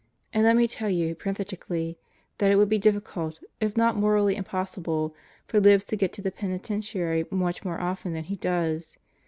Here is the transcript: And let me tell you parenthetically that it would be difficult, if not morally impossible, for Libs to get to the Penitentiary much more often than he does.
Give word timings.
And 0.33 0.43
let 0.45 0.55
me 0.57 0.67
tell 0.67 0.89
you 0.89 1.13
parenthetically 1.13 1.99
that 2.39 2.49
it 2.49 2.55
would 2.55 2.69
be 2.69 2.79
difficult, 2.79 3.39
if 3.59 3.77
not 3.77 3.95
morally 3.95 4.35
impossible, 4.35 5.13
for 5.47 5.59
Libs 5.59 5.85
to 5.85 5.95
get 5.95 6.11
to 6.13 6.23
the 6.23 6.31
Penitentiary 6.31 7.25
much 7.29 7.63
more 7.63 7.79
often 7.79 8.13
than 8.13 8.23
he 8.23 8.35
does. 8.37 8.97